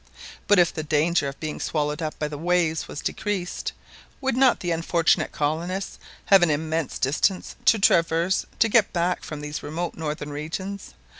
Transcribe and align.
But 0.47 0.57
if 0.57 0.73
the 0.73 0.81
danger 0.81 1.27
of 1.27 1.39
being 1.39 1.59
swallowed 1.59 2.01
up 2.01 2.17
by 2.17 2.27
the 2.27 2.35
waves 2.39 2.87
was 2.87 3.01
decreased, 3.01 3.71
would 4.19 4.35
not 4.35 4.59
the 4.61 4.71
unfortunate 4.71 5.31
colonists 5.31 5.99
have 6.25 6.41
an 6.41 6.49
immense 6.49 6.97
distance 6.97 7.55
to 7.65 7.77
traverse 7.77 8.47
to 8.57 8.67
get 8.67 8.93
back 8.93 9.23
from 9.23 9.41
these 9.41 9.61
remote 9.61 9.93
northern 9.93 10.31
regions? 10.31 10.95